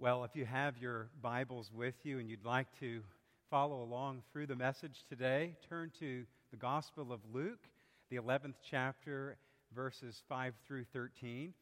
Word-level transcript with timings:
Well, 0.00 0.24
if 0.24 0.34
you 0.34 0.46
have 0.46 0.78
your 0.78 1.10
Bibles 1.20 1.70
with 1.74 2.06
you 2.06 2.20
and 2.20 2.30
you'd 2.30 2.46
like 2.46 2.68
to 2.80 3.02
follow 3.50 3.82
along 3.82 4.22
through 4.32 4.46
the 4.46 4.56
message 4.56 5.04
today, 5.10 5.56
turn 5.68 5.92
to 6.00 6.24
the 6.50 6.56
Gospel 6.56 7.12
of 7.12 7.20
Luke, 7.34 7.68
the 8.08 8.16
11th 8.16 8.54
chapter, 8.64 9.36
verses 9.74 10.22
5 10.26 10.54
through 10.66 10.84
13. 10.94 11.52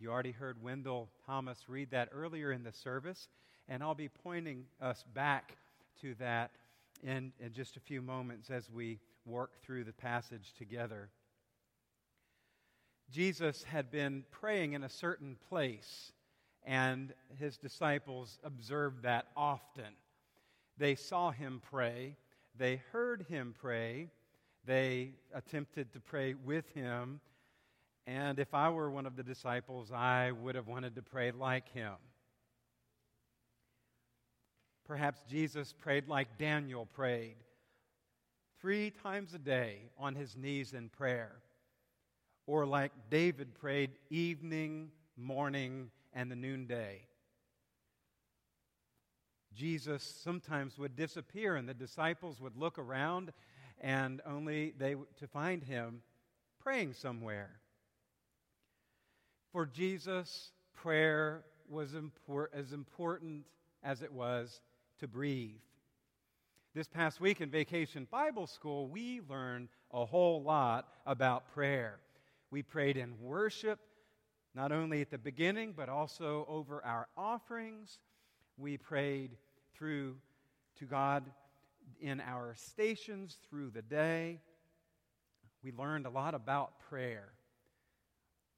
You 0.00 0.10
already 0.10 0.32
heard 0.32 0.60
Wendell 0.60 1.08
Thomas 1.24 1.68
read 1.68 1.92
that 1.92 2.08
earlier 2.10 2.50
in 2.50 2.64
the 2.64 2.72
service, 2.72 3.28
and 3.68 3.80
I'll 3.80 3.94
be 3.94 4.08
pointing 4.08 4.64
us 4.80 5.04
back 5.14 5.56
to 6.00 6.16
that 6.16 6.50
in, 7.04 7.32
in 7.38 7.52
just 7.52 7.76
a 7.76 7.80
few 7.80 8.02
moments 8.02 8.50
as 8.50 8.68
we 8.68 8.98
work 9.24 9.62
through 9.62 9.84
the 9.84 9.92
passage 9.92 10.52
together. 10.58 11.10
Jesus 13.12 13.62
had 13.62 13.92
been 13.92 14.24
praying 14.32 14.72
in 14.72 14.82
a 14.82 14.90
certain 14.90 15.36
place 15.48 16.10
and 16.64 17.12
his 17.38 17.56
disciples 17.56 18.38
observed 18.42 19.02
that 19.02 19.26
often. 19.36 19.94
They 20.78 20.94
saw 20.94 21.30
him 21.30 21.60
pray, 21.70 22.16
they 22.56 22.82
heard 22.92 23.26
him 23.28 23.54
pray, 23.58 24.10
they 24.64 25.12
attempted 25.34 25.92
to 25.92 26.00
pray 26.00 26.34
with 26.34 26.68
him, 26.74 27.20
and 28.06 28.38
if 28.38 28.52
I 28.54 28.68
were 28.70 28.90
one 28.90 29.06
of 29.06 29.16
the 29.16 29.22
disciples, 29.22 29.90
I 29.92 30.32
would 30.32 30.54
have 30.54 30.66
wanted 30.66 30.94
to 30.96 31.02
pray 31.02 31.30
like 31.30 31.72
him. 31.72 31.94
Perhaps 34.86 35.22
Jesus 35.28 35.72
prayed 35.72 36.08
like 36.08 36.38
Daniel 36.38 36.86
prayed, 36.86 37.36
three 38.60 38.90
times 38.90 39.32
a 39.32 39.38
day 39.38 39.78
on 39.98 40.14
his 40.14 40.36
knees 40.36 40.74
in 40.74 40.90
prayer, 40.90 41.32
or 42.46 42.66
like 42.66 42.92
David 43.10 43.54
prayed 43.54 43.92
evening, 44.10 44.90
morning, 45.16 45.90
and 46.14 46.30
the 46.30 46.36
noonday. 46.36 47.02
Jesus 49.54 50.02
sometimes 50.02 50.78
would 50.78 50.96
disappear, 50.96 51.56
and 51.56 51.68
the 51.68 51.74
disciples 51.74 52.40
would 52.40 52.56
look 52.56 52.78
around 52.78 53.32
and 53.80 54.20
only 54.26 54.72
they 54.78 54.96
to 55.18 55.26
find 55.26 55.62
him 55.62 56.02
praying 56.60 56.94
somewhere. 56.94 57.50
For 59.52 59.66
Jesus, 59.66 60.50
prayer 60.72 61.44
was 61.68 61.94
as 62.52 62.72
important 62.72 63.44
as 63.82 64.02
it 64.02 64.12
was 64.12 64.60
to 64.98 65.06
breathe. 65.06 65.60
This 66.74 66.88
past 66.88 67.20
week 67.20 67.40
in 67.40 67.50
Vacation 67.50 68.08
Bible 68.10 68.48
School, 68.48 68.88
we 68.88 69.20
learned 69.28 69.68
a 69.92 70.04
whole 70.04 70.42
lot 70.42 70.88
about 71.06 71.52
prayer. 71.54 72.00
We 72.50 72.62
prayed 72.62 72.96
in 72.96 73.14
worship 73.20 73.78
not 74.54 74.72
only 74.72 75.00
at 75.00 75.10
the 75.10 75.18
beginning, 75.18 75.74
but 75.76 75.88
also 75.88 76.46
over 76.48 76.84
our 76.84 77.08
offerings. 77.16 77.98
We 78.56 78.76
prayed 78.76 79.36
through 79.74 80.16
to 80.78 80.84
God 80.84 81.24
in 82.00 82.20
our 82.20 82.54
stations 82.56 83.38
through 83.48 83.70
the 83.70 83.82
day. 83.82 84.40
We 85.62 85.72
learned 85.72 86.06
a 86.06 86.10
lot 86.10 86.34
about 86.34 86.78
prayer. 86.88 87.32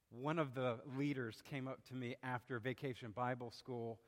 One 0.09 0.39
of 0.39 0.53
the 0.53 0.77
leaders 0.97 1.41
came 1.49 1.67
up 1.67 1.83
to 1.87 1.95
me 1.95 2.15
after 2.23 2.59
Vacation 2.59 3.11
Bible 3.11 3.51
School 3.51 3.99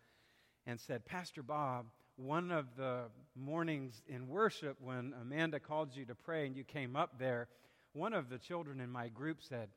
and 0.66 0.80
said, 0.80 1.06
Pastor 1.06 1.44
Bob, 1.44 1.88
one 2.16 2.52
of 2.52 2.76
the 2.78 3.04
mornings 3.36 4.02
in 4.08 4.28
worship 4.28 4.78
when 4.82 5.14
Amanda 5.22 5.60
called 5.60 5.96
you 5.96 6.06
to 6.06 6.16
pray 6.16 6.46
and 6.46 6.56
you 6.56 6.64
came 6.64 6.96
up 6.96 7.18
there, 7.18 7.48
one 7.94 8.14
of 8.14 8.30
the 8.30 8.38
children 8.38 8.80
in 8.80 8.90
my 8.90 9.08
group 9.08 9.42
said, 9.42 9.70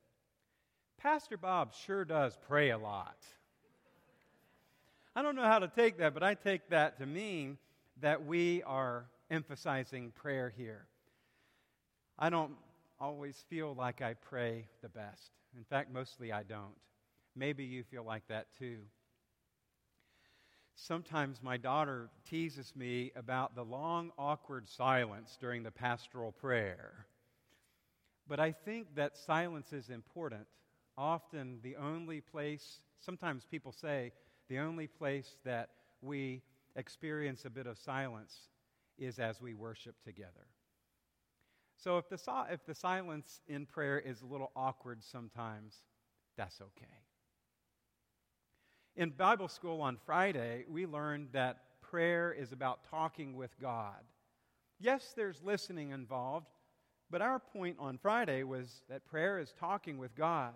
Pastor 1.02 1.36
Bob 1.36 1.74
sure 1.74 2.04
does 2.04 2.38
pray 2.46 2.70
a 2.70 2.78
lot. 2.78 3.16
I 5.16 5.22
don't 5.22 5.34
know 5.34 5.42
how 5.42 5.58
to 5.58 5.66
take 5.66 5.98
that, 5.98 6.14
but 6.14 6.22
I 6.22 6.34
take 6.34 6.68
that 6.68 6.98
to 6.98 7.06
mean 7.06 7.58
that 8.00 8.24
we 8.24 8.62
are 8.62 9.06
emphasizing 9.28 10.12
prayer 10.12 10.52
here. 10.56 10.86
I 12.16 12.30
don't 12.30 12.52
always 13.00 13.36
feel 13.50 13.74
like 13.74 14.00
I 14.00 14.14
pray 14.14 14.68
the 14.80 14.88
best. 14.88 15.32
In 15.56 15.64
fact, 15.64 15.92
mostly 15.92 16.30
I 16.30 16.44
don't. 16.44 16.76
Maybe 17.34 17.64
you 17.64 17.82
feel 17.82 18.04
like 18.04 18.28
that 18.28 18.46
too. 18.56 18.78
Sometimes 20.76 21.42
my 21.42 21.56
daughter 21.56 22.10
teases 22.30 22.76
me 22.76 23.10
about 23.16 23.56
the 23.56 23.64
long, 23.64 24.12
awkward 24.16 24.68
silence 24.68 25.36
during 25.40 25.64
the 25.64 25.72
pastoral 25.72 26.30
prayer. 26.30 27.06
But 28.28 28.38
I 28.38 28.52
think 28.52 28.94
that 28.94 29.16
silence 29.16 29.72
is 29.72 29.90
important 29.90 30.46
often 30.96 31.58
the 31.62 31.76
only 31.76 32.20
place, 32.20 32.80
sometimes 33.00 33.44
people 33.44 33.72
say, 33.72 34.12
the 34.48 34.58
only 34.58 34.86
place 34.86 35.36
that 35.44 35.70
we 36.00 36.42
experience 36.76 37.44
a 37.44 37.50
bit 37.50 37.66
of 37.66 37.78
silence 37.78 38.48
is 38.98 39.18
as 39.18 39.40
we 39.40 39.54
worship 39.54 39.94
together. 40.04 40.46
So 41.76 41.98
if 41.98 42.08
the, 42.08 42.18
if 42.50 42.64
the 42.64 42.74
silence 42.74 43.40
in 43.48 43.66
prayer 43.66 43.98
is 43.98 44.22
a 44.22 44.26
little 44.26 44.52
awkward 44.54 45.02
sometimes, 45.02 45.82
that's 46.36 46.60
okay. 46.60 46.86
In 48.94 49.10
Bible 49.10 49.48
school 49.48 49.80
on 49.80 49.96
Friday, 50.04 50.64
we 50.68 50.86
learned 50.86 51.28
that 51.32 51.80
prayer 51.80 52.32
is 52.32 52.52
about 52.52 52.80
talking 52.90 53.36
with 53.36 53.58
God. 53.60 54.02
Yes, 54.78 55.12
there's 55.16 55.42
listening 55.42 55.90
involved, 55.90 56.46
but 57.10 57.22
our 57.22 57.38
point 57.38 57.76
on 57.78 57.98
Friday 57.98 58.42
was 58.42 58.82
that 58.88 59.06
prayer 59.06 59.38
is 59.38 59.54
talking 59.58 59.98
with 59.98 60.14
God. 60.14 60.52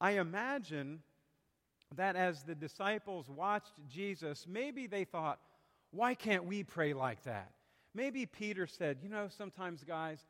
I 0.00 0.12
imagine 0.12 1.00
that 1.96 2.16
as 2.16 2.42
the 2.42 2.54
disciples 2.54 3.28
watched 3.28 3.72
Jesus, 3.88 4.46
maybe 4.48 4.86
they 4.86 5.04
thought, 5.04 5.40
why 5.90 6.14
can't 6.14 6.44
we 6.44 6.62
pray 6.62 6.94
like 6.94 7.24
that? 7.24 7.52
Maybe 7.94 8.24
Peter 8.24 8.66
said, 8.66 8.98
you 9.02 9.08
know, 9.08 9.28
sometimes, 9.36 9.82
guys, 9.82 10.20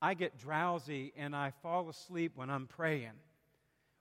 I 0.00 0.14
get 0.14 0.38
drowsy 0.38 1.12
and 1.16 1.36
I 1.36 1.52
fall 1.62 1.88
asleep 1.88 2.32
when 2.34 2.50
I'm 2.50 2.66
praying. 2.66 3.12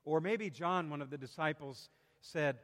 Or 0.06 0.22
maybe 0.22 0.50
John, 0.50 0.90
one 0.90 1.02
of 1.02 1.10
the 1.10 1.18
disciples, 1.18 1.90
said, 2.22 2.58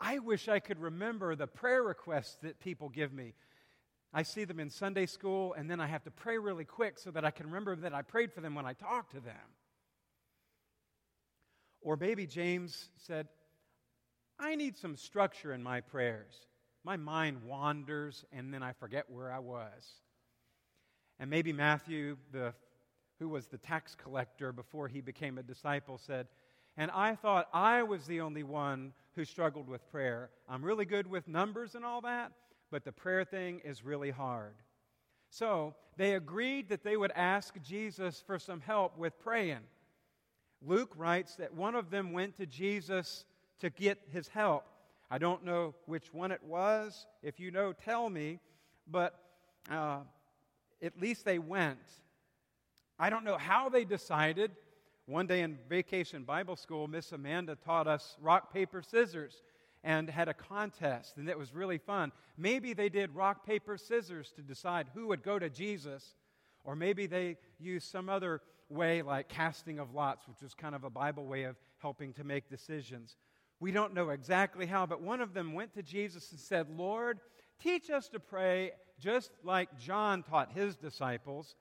I 0.00 0.18
wish 0.18 0.48
I 0.48 0.58
could 0.58 0.80
remember 0.80 1.34
the 1.34 1.46
prayer 1.46 1.82
requests 1.82 2.36
that 2.42 2.60
people 2.60 2.88
give 2.88 3.12
me. 3.12 3.34
I 4.12 4.22
see 4.22 4.44
them 4.44 4.60
in 4.60 4.70
Sunday 4.70 5.06
school, 5.06 5.54
and 5.54 5.70
then 5.70 5.80
I 5.80 5.86
have 5.86 6.04
to 6.04 6.10
pray 6.10 6.38
really 6.38 6.64
quick 6.64 6.98
so 6.98 7.10
that 7.12 7.24
I 7.24 7.30
can 7.30 7.46
remember 7.46 7.76
that 7.76 7.94
I 7.94 8.02
prayed 8.02 8.32
for 8.32 8.40
them 8.40 8.54
when 8.54 8.66
I 8.66 8.72
talk 8.72 9.10
to 9.10 9.20
them. 9.20 9.34
Or 11.86 11.96
maybe 11.96 12.26
James 12.26 12.88
said, 12.96 13.28
I 14.40 14.56
need 14.56 14.76
some 14.76 14.96
structure 14.96 15.52
in 15.52 15.62
my 15.62 15.80
prayers. 15.80 16.34
My 16.82 16.96
mind 16.96 17.44
wanders 17.44 18.24
and 18.32 18.52
then 18.52 18.60
I 18.60 18.72
forget 18.72 19.04
where 19.08 19.32
I 19.32 19.38
was. 19.38 20.00
And 21.20 21.30
maybe 21.30 21.52
Matthew, 21.52 22.16
the, 22.32 22.54
who 23.20 23.28
was 23.28 23.46
the 23.46 23.58
tax 23.58 23.94
collector 23.94 24.52
before 24.52 24.88
he 24.88 25.00
became 25.00 25.38
a 25.38 25.44
disciple, 25.44 25.96
said, 25.96 26.26
And 26.76 26.90
I 26.90 27.14
thought 27.14 27.48
I 27.54 27.84
was 27.84 28.04
the 28.04 28.20
only 28.20 28.42
one 28.42 28.92
who 29.14 29.24
struggled 29.24 29.68
with 29.68 29.88
prayer. 29.88 30.30
I'm 30.48 30.64
really 30.64 30.86
good 30.86 31.06
with 31.06 31.28
numbers 31.28 31.76
and 31.76 31.84
all 31.84 32.00
that, 32.00 32.32
but 32.72 32.84
the 32.84 32.90
prayer 32.90 33.24
thing 33.24 33.60
is 33.64 33.84
really 33.84 34.10
hard. 34.10 34.56
So 35.30 35.76
they 35.96 36.16
agreed 36.16 36.68
that 36.70 36.82
they 36.82 36.96
would 36.96 37.12
ask 37.14 37.54
Jesus 37.62 38.24
for 38.26 38.40
some 38.40 38.60
help 38.60 38.98
with 38.98 39.20
praying. 39.20 39.60
Luke 40.62 40.92
writes 40.96 41.36
that 41.36 41.54
one 41.54 41.74
of 41.74 41.90
them 41.90 42.12
went 42.12 42.36
to 42.36 42.46
Jesus 42.46 43.24
to 43.60 43.70
get 43.70 43.98
his 44.12 44.28
help. 44.28 44.64
I 45.10 45.18
don't 45.18 45.44
know 45.44 45.74
which 45.86 46.12
one 46.12 46.32
it 46.32 46.42
was. 46.42 47.06
If 47.22 47.38
you 47.38 47.50
know, 47.50 47.72
tell 47.72 48.08
me. 48.10 48.40
But 48.88 49.18
uh, 49.70 50.00
at 50.82 51.00
least 51.00 51.24
they 51.24 51.38
went. 51.38 51.78
I 52.98 53.10
don't 53.10 53.24
know 53.24 53.36
how 53.36 53.68
they 53.68 53.84
decided. 53.84 54.50
One 55.06 55.26
day 55.26 55.42
in 55.42 55.58
vacation 55.68 56.24
Bible 56.24 56.56
school, 56.56 56.88
Miss 56.88 57.12
Amanda 57.12 57.56
taught 57.56 57.86
us 57.86 58.16
rock, 58.20 58.52
paper, 58.52 58.82
scissors 58.82 59.42
and 59.86 60.10
had 60.10 60.28
a 60.28 60.34
contest, 60.34 61.16
and 61.16 61.28
it 61.28 61.38
was 61.38 61.54
really 61.54 61.78
fun. 61.78 62.10
Maybe 62.36 62.74
they 62.74 62.88
did 62.88 63.14
rock, 63.14 63.46
paper, 63.46 63.78
scissors 63.78 64.32
to 64.34 64.42
decide 64.42 64.88
who 64.92 65.06
would 65.06 65.22
go 65.22 65.38
to 65.38 65.48
Jesus, 65.48 66.16
or 66.64 66.74
maybe 66.74 67.06
they 67.06 67.36
used 67.60 67.88
some 67.88 68.08
other 68.08 68.42
way 68.68 69.02
like 69.02 69.28
casting 69.28 69.78
of 69.78 69.94
lots, 69.94 70.26
which 70.26 70.42
was 70.42 70.54
kind 70.54 70.74
of 70.74 70.84
a 70.84 70.90
Bible 70.90 71.26
way 71.26 71.44
of 71.44 71.56
helping 71.78 72.12
to 72.14 72.24
make 72.24 72.48
decisions. 72.48 73.16
We 73.60 73.72
don't 73.72 73.94
know 73.94 74.10
exactly 74.10 74.66
how, 74.66 74.86
but 74.86 75.00
one 75.00 75.20
of 75.20 75.32
them 75.32 75.54
went 75.54 75.74
to 75.74 75.82
Jesus 75.82 76.30
and 76.30 76.40
said, 76.40 76.66
Lord, 76.76 77.20
teach 77.62 77.90
us 77.90 78.08
to 78.10 78.20
pray 78.20 78.72
just 78.98 79.30
like 79.42 79.78
John 79.78 80.22
taught 80.22 80.52
his 80.52 80.76
disciples. 80.76 81.54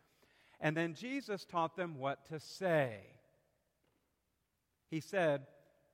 And 0.59 0.75
then 0.75 0.93
Jesus 0.93 1.45
taught 1.45 1.75
them 1.75 1.97
what 1.97 2.25
to 2.29 2.39
say. 2.39 2.99
He 4.89 4.99
said, 4.99 5.41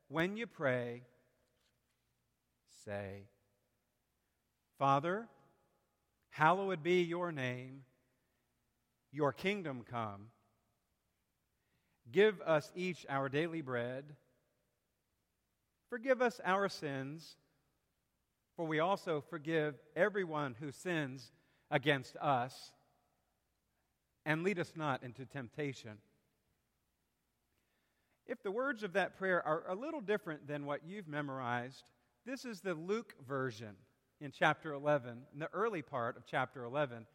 When 0.07 0.37
you 0.37 0.47
pray, 0.47 1.03
say, 2.85 3.23
Father, 4.77 5.27
hallowed 6.29 6.83
be 6.83 7.01
your 7.01 7.31
name, 7.31 7.83
your 9.11 9.33
kingdom 9.33 9.83
come. 9.89 10.27
Give 12.11 12.41
us 12.41 12.71
each 12.75 13.05
our 13.09 13.29
daily 13.29 13.61
bread. 13.61 14.03
Forgive 15.89 16.21
us 16.21 16.39
our 16.43 16.69
sins, 16.69 17.37
For 18.55 18.65
we 18.65 18.79
also 18.79 19.21
forgive 19.21 19.75
everyone 19.95 20.55
who 20.59 20.71
sins 20.71 21.31
against 21.69 22.15
us, 22.17 22.73
and 24.25 24.43
lead 24.43 24.59
us 24.59 24.73
not 24.75 25.03
into 25.03 25.25
temptation. 25.25 25.97
If 28.27 28.43
the 28.43 28.51
words 28.51 28.83
of 28.83 28.93
that 28.93 29.17
prayer 29.17 29.45
are 29.45 29.63
a 29.67 29.75
little 29.75 30.01
different 30.01 30.47
than 30.47 30.65
what 30.65 30.85
you've 30.85 31.07
memorized, 31.07 31.89
this 32.25 32.45
is 32.45 32.61
the 32.61 32.75
Luke 32.75 33.15
version 33.27 33.75
in 34.19 34.31
chapter 34.31 34.73
11, 34.73 35.23
in 35.33 35.39
the 35.39 35.49
early 35.53 35.81
part 35.81 36.15
of 36.15 36.25
chapter 36.25 36.63
11. 36.63 37.07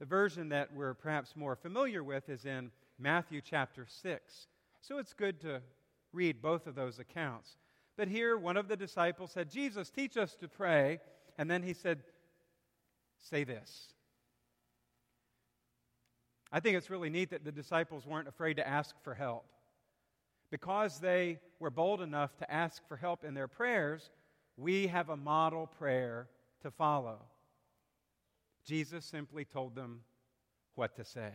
The 0.00 0.06
version 0.06 0.48
that 0.48 0.74
we're 0.74 0.94
perhaps 0.94 1.36
more 1.36 1.54
familiar 1.54 2.02
with 2.02 2.28
is 2.28 2.44
in 2.44 2.72
Matthew 3.02 3.40
chapter 3.42 3.84
6. 3.86 4.46
So 4.80 4.98
it's 4.98 5.12
good 5.12 5.40
to 5.40 5.60
read 6.12 6.40
both 6.40 6.66
of 6.66 6.74
those 6.74 6.98
accounts. 6.98 7.56
But 7.96 8.08
here, 8.08 8.38
one 8.38 8.56
of 8.56 8.68
the 8.68 8.76
disciples 8.76 9.32
said, 9.32 9.50
Jesus, 9.50 9.90
teach 9.90 10.16
us 10.16 10.36
to 10.36 10.48
pray. 10.48 11.00
And 11.36 11.50
then 11.50 11.62
he 11.62 11.72
said, 11.72 12.02
Say 13.18 13.44
this. 13.44 13.92
I 16.50 16.60
think 16.60 16.76
it's 16.76 16.90
really 16.90 17.08
neat 17.08 17.30
that 17.30 17.44
the 17.44 17.52
disciples 17.52 18.06
weren't 18.06 18.28
afraid 18.28 18.54
to 18.54 18.66
ask 18.66 18.94
for 19.02 19.14
help. 19.14 19.46
Because 20.50 20.98
they 20.98 21.38
were 21.60 21.70
bold 21.70 22.02
enough 22.02 22.36
to 22.38 22.52
ask 22.52 22.86
for 22.88 22.96
help 22.96 23.24
in 23.24 23.32
their 23.32 23.48
prayers, 23.48 24.10
we 24.56 24.88
have 24.88 25.08
a 25.08 25.16
model 25.16 25.66
prayer 25.66 26.28
to 26.62 26.70
follow. 26.70 27.20
Jesus 28.66 29.04
simply 29.04 29.44
told 29.44 29.74
them 29.74 30.00
what 30.74 30.94
to 30.96 31.04
say. 31.04 31.30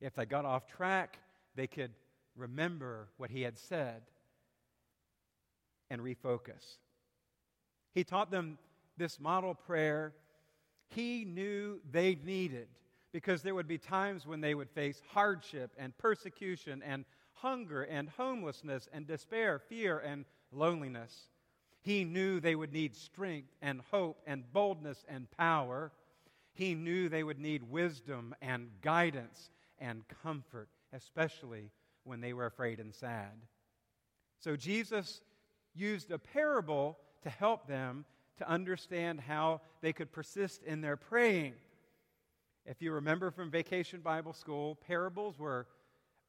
If 0.00 0.14
they 0.14 0.26
got 0.26 0.44
off 0.44 0.66
track, 0.66 1.18
they 1.54 1.66
could 1.66 1.92
remember 2.36 3.08
what 3.16 3.30
he 3.30 3.42
had 3.42 3.58
said 3.58 4.02
and 5.90 6.00
refocus. 6.00 6.78
He 7.94 8.04
taught 8.04 8.30
them 8.30 8.58
this 8.96 9.18
model 9.18 9.54
prayer 9.54 10.12
he 10.90 11.24
knew 11.24 11.80
they 11.90 12.18
needed 12.24 12.68
because 13.12 13.42
there 13.42 13.54
would 13.54 13.68
be 13.68 13.78
times 13.78 14.26
when 14.26 14.40
they 14.40 14.54
would 14.54 14.70
face 14.70 15.02
hardship 15.12 15.72
and 15.78 15.96
persecution 15.98 16.82
and 16.82 17.04
hunger 17.34 17.82
and 17.84 18.08
homelessness 18.08 18.88
and 18.92 19.06
despair, 19.06 19.58
fear 19.58 19.98
and 19.98 20.24
loneliness. 20.50 21.28
He 21.82 22.04
knew 22.04 22.40
they 22.40 22.54
would 22.54 22.72
need 22.72 22.96
strength 22.96 23.48
and 23.62 23.80
hope 23.90 24.20
and 24.26 24.50
boldness 24.52 25.04
and 25.08 25.30
power. 25.30 25.92
He 26.52 26.74
knew 26.74 27.08
they 27.08 27.22
would 27.22 27.38
need 27.38 27.62
wisdom 27.62 28.34
and 28.42 28.70
guidance 28.82 29.50
and 29.80 30.02
comfort, 30.22 30.68
especially 30.92 31.70
when 32.04 32.20
they 32.20 32.32
were 32.32 32.46
afraid 32.46 32.80
and 32.80 32.94
sad. 32.94 33.32
So 34.40 34.56
Jesus 34.56 35.20
used 35.74 36.10
a 36.10 36.18
parable 36.18 36.98
to 37.22 37.30
help 37.30 37.66
them 37.66 38.04
to 38.38 38.48
understand 38.48 39.20
how 39.20 39.60
they 39.80 39.92
could 39.92 40.12
persist 40.12 40.62
in 40.62 40.80
their 40.80 40.96
praying. 40.96 41.54
If 42.64 42.82
you 42.82 42.92
remember 42.92 43.30
from 43.30 43.50
Vacation 43.50 44.00
Bible 44.00 44.32
School, 44.32 44.76
parables 44.86 45.38
were 45.38 45.66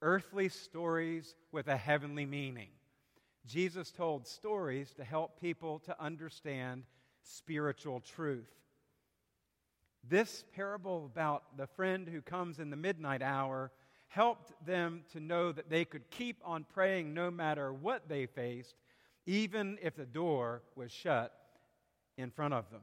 earthly 0.01 0.49
stories 0.49 1.35
with 1.51 1.67
a 1.67 1.77
heavenly 1.77 2.25
meaning. 2.25 2.69
Jesus 3.45 3.91
told 3.91 4.27
stories 4.27 4.93
to 4.93 5.03
help 5.03 5.39
people 5.39 5.79
to 5.79 6.01
understand 6.01 6.83
spiritual 7.23 7.99
truth. 7.99 8.49
This 10.07 10.43
parable 10.55 11.05
about 11.05 11.57
the 11.57 11.67
friend 11.67 12.07
who 12.07 12.21
comes 12.21 12.59
in 12.59 12.69
the 12.69 12.75
midnight 12.75 13.21
hour 13.21 13.71
helped 14.07 14.53
them 14.65 15.03
to 15.11 15.19
know 15.19 15.51
that 15.51 15.69
they 15.69 15.85
could 15.85 16.09
keep 16.09 16.41
on 16.43 16.65
praying 16.73 17.13
no 17.13 17.29
matter 17.29 17.71
what 17.71 18.09
they 18.09 18.25
faced, 18.25 18.75
even 19.25 19.77
if 19.81 19.95
the 19.95 20.05
door 20.05 20.63
was 20.75 20.91
shut 20.91 21.33
in 22.17 22.31
front 22.31 22.53
of 22.53 22.69
them. 22.71 22.81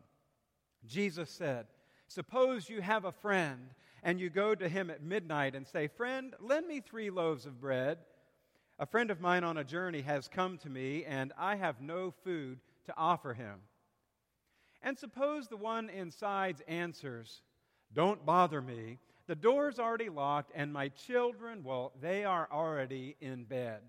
Jesus 0.87 1.31
said, 1.31 1.67
Suppose 2.09 2.69
you 2.69 2.81
have 2.81 3.05
a 3.05 3.13
friend 3.13 3.71
and 4.03 4.21
you 4.21 4.31
go 4.31 4.55
to 4.55 4.69
him 4.69 4.89
at 4.89 5.03
midnight 5.03 5.57
and 5.57 5.67
say, 5.67 5.89
Friend, 5.89 6.33
lend 6.39 6.69
me 6.69 6.81
three 6.81 7.11
loaves 7.11 7.45
of 7.45 7.61
bread. 7.61 7.99
A 8.79 8.87
friend 8.87 9.11
of 9.11 9.21
mine 9.21 9.43
on 9.43 9.57
a 9.57 9.65
journey 9.65 10.03
has 10.03 10.29
come 10.29 10.59
to 10.59 10.69
me, 10.69 11.05
and 11.05 11.33
I 11.37 11.57
have 11.57 11.81
no 11.81 12.13
food 12.23 12.61
to 12.85 12.95
offer 12.97 13.35
him. 13.35 13.61
And 14.83 14.99
suppose 14.99 15.49
the 15.49 15.57
one 15.57 15.91
inside 15.91 16.63
answers, 16.69 17.43
Don't 17.93 18.25
bother 18.25 18.61
me. 18.61 18.99
The 19.27 19.35
door's 19.35 19.81
already 19.81 20.09
locked, 20.09 20.53
and 20.55 20.73
my 20.73 20.89
children, 20.89 21.65
well, 21.65 21.93
they 22.01 22.25
are 22.25 22.49
already 22.53 23.17
in 23.21 23.45
bed. 23.45 23.81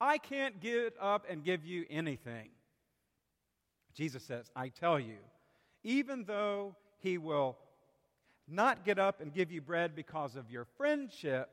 I 0.00 0.18
can't 0.18 0.60
get 0.60 0.94
up 1.00 1.26
and 1.30 1.44
give 1.44 1.64
you 1.64 1.86
anything. 1.88 2.48
Jesus 3.94 4.24
says, 4.24 4.50
I 4.54 4.68
tell 4.68 4.98
you, 4.98 5.16
even 5.84 6.24
though 6.24 6.74
he 6.98 7.18
will 7.18 7.56
not 8.48 8.84
get 8.84 8.98
up 8.98 9.20
and 9.20 9.32
give 9.32 9.50
you 9.50 9.60
bread 9.60 9.94
because 9.94 10.36
of 10.36 10.50
your 10.50 10.66
friendship, 10.76 11.48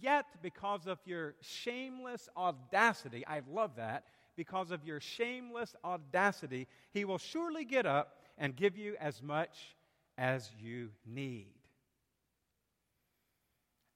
yet 0.00 0.24
because 0.42 0.86
of 0.86 0.98
your 1.04 1.34
shameless 1.40 2.28
audacity, 2.36 3.26
I 3.26 3.42
love 3.50 3.72
that, 3.76 4.04
because 4.38 4.70
of 4.70 4.84
your 4.84 5.00
shameless 5.00 5.74
audacity, 5.84 6.68
he 6.92 7.04
will 7.04 7.18
surely 7.18 7.64
get 7.64 7.84
up 7.84 8.20
and 8.38 8.54
give 8.54 8.78
you 8.78 8.94
as 9.00 9.20
much 9.20 9.74
as 10.16 10.48
you 10.60 10.90
need. 11.04 11.48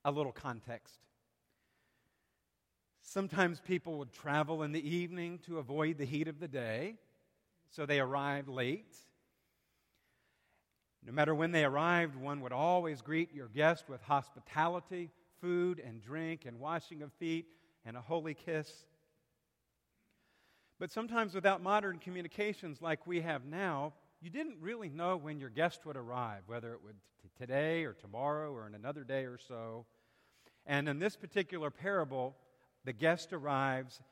A 0.04 0.10
little 0.10 0.32
context. 0.32 0.98
Sometimes 3.02 3.60
people 3.60 3.98
would 3.98 4.12
travel 4.12 4.64
in 4.64 4.72
the 4.72 4.84
evening 4.84 5.38
to 5.46 5.58
avoid 5.58 5.96
the 5.96 6.04
heat 6.04 6.26
of 6.26 6.40
the 6.40 6.48
day, 6.48 6.96
so 7.70 7.86
they 7.86 8.00
arrived 8.00 8.48
late. 8.48 8.96
No 11.06 11.12
matter 11.12 11.36
when 11.36 11.52
they 11.52 11.64
arrived, 11.64 12.16
one 12.16 12.40
would 12.40 12.52
always 12.52 13.00
greet 13.00 13.32
your 13.32 13.48
guest 13.48 13.88
with 13.88 14.02
hospitality, 14.02 15.12
food 15.40 15.80
and 15.86 16.02
drink, 16.02 16.46
and 16.46 16.58
washing 16.58 17.02
of 17.02 17.12
feet, 17.12 17.46
and 17.84 17.96
a 17.96 18.00
holy 18.00 18.34
kiss. 18.34 18.86
But 20.82 20.90
sometimes, 20.90 21.32
without 21.32 21.62
modern 21.62 22.00
communications 22.00 22.82
like 22.82 23.06
we 23.06 23.20
have 23.20 23.44
now, 23.44 23.92
you 24.20 24.30
didn't 24.30 24.56
really 24.60 24.88
know 24.88 25.16
when 25.16 25.38
your 25.38 25.48
guest 25.48 25.86
would 25.86 25.96
arrive, 25.96 26.42
whether 26.48 26.72
it 26.72 26.80
would 26.82 26.96
t- 27.22 27.28
today 27.38 27.84
or 27.84 27.92
tomorrow 27.92 28.52
or 28.52 28.66
in 28.66 28.74
another 28.74 29.04
day 29.04 29.24
or 29.24 29.38
so. 29.38 29.86
And 30.66 30.88
in 30.88 30.98
this 30.98 31.14
particular 31.14 31.70
parable, 31.70 32.34
the 32.84 32.92
guest 32.92 33.32
arrives 33.32 34.02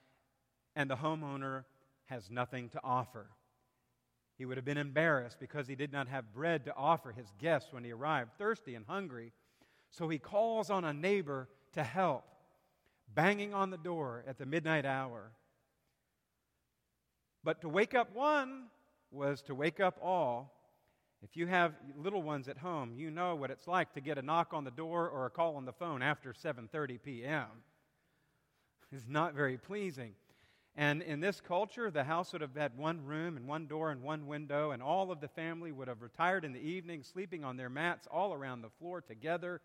and 0.77 0.89
the 0.89 0.95
homeowner 0.95 1.65
has 2.05 2.31
nothing 2.31 2.69
to 2.69 2.81
offer. 2.85 3.27
He 4.39 4.45
would 4.45 4.57
have 4.57 4.65
been 4.65 4.79
embarrassed 4.79 5.41
because 5.41 5.67
he 5.67 5.75
did 5.75 5.91
not 5.91 6.07
have 6.07 6.33
bread 6.33 6.65
to 6.67 6.77
offer 6.77 7.11
his 7.11 7.33
guests 7.41 7.73
when 7.73 7.83
he 7.83 7.91
arrived, 7.91 8.39
thirsty 8.39 8.77
and 8.77 8.87
hungry. 8.87 9.33
So 9.91 10.09
he 10.09 10.21
calls 10.21 10.71
on 10.71 10.85
a 10.85 10.93
neighbor 10.93 11.49
to 11.73 11.83
help, 11.83 12.27
banging 13.13 13.55
on 13.55 13.71
the 13.71 13.77
door 13.77 14.23
at 14.25 14.39
the 14.39 14.47
midnight 14.47 14.87
hour. 14.87 15.33
But 17.43 17.61
to 17.63 17.69
wake 17.69 17.95
up 17.95 18.15
one 18.15 18.65
was 19.11 19.43
to 19.43 19.55
wake 19.55 19.81
up 19.81 19.99
all. 20.03 20.55
If 21.23 21.37
you 21.37 21.47
have 21.47 21.75
little 21.97 22.23
ones 22.23 22.49
at 22.49 22.59
home, 22.59 22.95
you 22.95 23.11
know 23.11 23.35
what 23.35 23.51
it's 23.51 23.67
like 23.67 23.93
to 23.95 24.01
get 24.01 24.19
a 24.19 24.23
knock 24.23 24.53
on 24.53 24.65
the 24.65 24.71
door 24.71 25.09
or 25.09 25.27
a 25.27 25.31
call 25.31 25.57
on 25.57 25.65
the 25.65 25.73
phone 25.73 26.03
after 26.03 26.33
7:30 26.33 27.03
p.m. 27.03 27.47
It's 28.93 29.09
not 29.09 29.35
very 29.35 29.59
pleasing. 29.59 30.15
And 30.77 31.03
in 31.03 31.21
this 31.21 31.41
culture, 31.41 31.91
the 31.91 32.05
house 32.05 32.33
would 32.33 32.43
have 32.43 32.55
had 32.55 32.77
one 32.77 33.05
room 33.05 33.37
and 33.37 33.47
one 33.47 33.67
door 33.67 33.91
and 33.91 34.03
one 34.03 34.27
window, 34.27 34.71
and 34.71 34.83
all 34.83 35.11
of 35.11 35.21
the 35.21 35.29
family 35.29 35.73
would 35.73 35.89
have 35.89 36.01
retired 36.01 36.45
in 36.45 36.53
the 36.53 36.61
evening, 36.61 37.03
sleeping 37.03 37.45
on 37.45 37.57
their 37.57 37.69
mats 37.69 38.07
all 38.11 38.33
around 38.33 38.63
the 38.63 38.71
floor 38.79 39.01
together. 39.01 39.61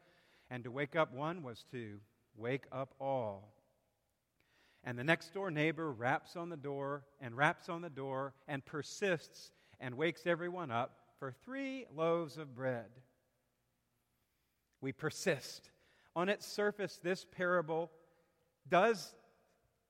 And 0.49 0.63
to 0.63 0.71
wake 0.71 0.95
up 0.95 1.13
one 1.13 1.41
was 1.41 1.63
to 1.71 1.99
wake 2.37 2.65
up 2.71 2.93
all. 2.99 3.54
And 4.85 4.99
the 4.99 5.03
next 5.03 5.33
door 5.33 5.49
neighbor 5.49 5.91
raps 5.91 6.35
on 6.35 6.49
the 6.49 6.57
door 6.57 7.03
and 7.19 7.35
raps 7.35 7.69
on 7.69 7.81
the 7.81 7.89
door 7.89 8.35
and 8.47 8.63
persists 8.63 9.51
and 9.79 9.97
wakes 9.97 10.27
everyone 10.27 10.69
up 10.69 10.99
for 11.17 11.31
three 11.31 11.85
loaves 11.95 12.37
of 12.37 12.55
bread. 12.55 12.85
We 14.81 14.91
persist. 14.91 15.71
On 16.15 16.29
its 16.29 16.45
surface, 16.45 16.99
this 17.01 17.25
parable 17.25 17.89
does 18.69 19.15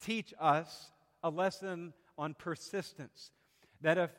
teach 0.02 0.34
us 0.40 0.92
a 1.22 1.30
lesson 1.30 1.94
on 2.18 2.34
persistence. 2.34 3.32
That 3.82 3.98
if 3.98 4.12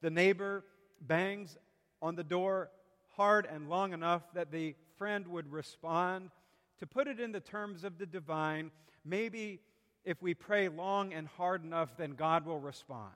the 0.00 0.10
neighbor 0.10 0.64
bangs 1.02 1.58
on 2.00 2.14
the 2.14 2.24
door 2.24 2.70
hard 3.16 3.46
and 3.46 3.68
long 3.68 3.92
enough, 3.92 4.22
that 4.32 4.50
the 4.50 4.74
friend 4.96 5.26
would 5.28 5.52
respond. 5.52 6.30
To 6.78 6.86
put 6.86 7.06
it 7.06 7.20
in 7.20 7.32
the 7.32 7.40
terms 7.40 7.84
of 7.84 7.98
the 7.98 8.06
divine, 8.06 8.70
maybe 9.04 9.60
if 10.06 10.22
we 10.22 10.32
pray 10.32 10.68
long 10.68 11.12
and 11.12 11.26
hard 11.26 11.64
enough, 11.64 11.96
then 11.98 12.12
God 12.12 12.46
will 12.46 12.60
respond. 12.60 13.12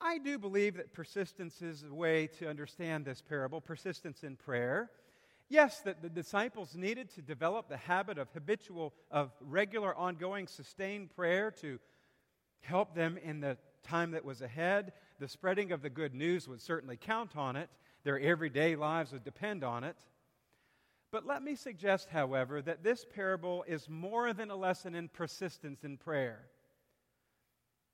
I 0.00 0.16
do 0.16 0.38
believe 0.38 0.78
that 0.78 0.94
persistence 0.94 1.60
is 1.60 1.84
a 1.84 1.94
way 1.94 2.26
to 2.38 2.48
understand 2.48 3.04
this 3.04 3.20
parable, 3.20 3.60
persistence 3.60 4.24
in 4.24 4.36
prayer. 4.36 4.90
Yes, 5.50 5.80
that 5.80 6.00
the 6.00 6.08
disciples 6.08 6.74
needed 6.74 7.10
to 7.10 7.22
develop 7.22 7.68
the 7.68 7.76
habit 7.76 8.16
of 8.16 8.30
habitual, 8.32 8.94
of 9.10 9.30
regular, 9.40 9.94
ongoing, 9.94 10.46
sustained 10.46 11.14
prayer 11.14 11.50
to 11.60 11.78
help 12.62 12.94
them 12.94 13.18
in 13.22 13.40
the 13.40 13.58
time 13.82 14.12
that 14.12 14.24
was 14.24 14.40
ahead. 14.40 14.92
The 15.18 15.28
spreading 15.28 15.70
of 15.70 15.82
the 15.82 15.90
good 15.90 16.14
news 16.14 16.48
would 16.48 16.62
certainly 16.62 16.96
count 16.96 17.36
on 17.36 17.56
it, 17.56 17.68
their 18.04 18.18
everyday 18.18 18.76
lives 18.76 19.12
would 19.12 19.24
depend 19.24 19.62
on 19.64 19.84
it. 19.84 19.96
But 21.12 21.26
let 21.26 21.42
me 21.42 21.56
suggest, 21.56 22.08
however, 22.10 22.62
that 22.62 22.84
this 22.84 23.04
parable 23.04 23.64
is 23.66 23.88
more 23.88 24.32
than 24.32 24.50
a 24.50 24.56
lesson 24.56 24.94
in 24.94 25.08
persistence 25.08 25.82
in 25.82 25.96
prayer. 25.96 26.46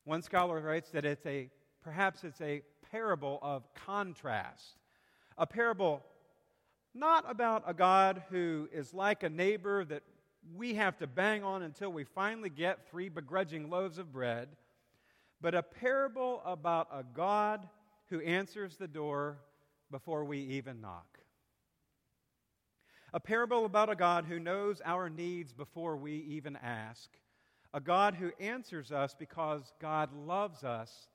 One 0.04 0.23
scholar 0.23 0.61
writes 0.61 0.90
that 0.90 1.04
it's 1.04 1.25
a 1.26 1.50
perhaps 1.82 2.25
it's 2.25 2.40
a 2.40 2.62
parable 2.90 3.38
of 3.42 3.62
contrast. 3.75 4.76
A 5.38 5.46
parable 5.46 6.04
not 6.94 7.25
about 7.28 7.62
a 7.66 7.75
God 7.75 8.23
who 8.30 8.68
is 8.73 8.94
like 8.94 9.23
a 9.23 9.28
neighbor 9.28 9.85
that 9.85 10.02
we 10.54 10.75
have 10.75 10.96
to 10.99 11.06
bang 11.06 11.44
on 11.44 11.62
until 11.62 11.92
we 11.92 12.04
finally 12.04 12.50
get 12.50 12.88
three 12.90 13.08
begrudging 13.08 13.68
loaves 13.68 13.99
of 13.99 14.12
bread, 14.12 14.49
but 15.40 15.54
a 15.54 15.62
parable 15.62 16.40
about 16.44 16.88
a 16.92 17.02
God 17.02 17.68
who 18.08 18.20
answers 18.20 18.76
the 18.76 18.88
door 18.88 19.38
before 19.90 20.25
we 20.25 20.38
even 20.38 20.80
knock. 20.80 21.18
A 23.13 23.21
parable 23.21 23.65
about 23.65 23.91
a 23.91 23.97
God 23.97 24.25
who 24.27 24.39
knows 24.39 24.83
our 24.85 25.09
needs 25.09 25.53
before 25.53 25.97
we 25.97 26.25
even 26.29 26.57
ask. 26.57 27.11
A 27.73 27.81
God 27.81 28.15
who 28.15 28.33
answers 28.41 28.91
us 28.91 29.15
because 29.19 29.73
God 29.81 30.11
loves 30.13 30.65
us, 30.65 31.09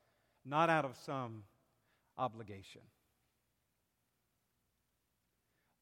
not 0.44 0.70
out 0.70 0.84
of 0.84 0.96
some 0.96 1.44
obligation. 2.16 2.82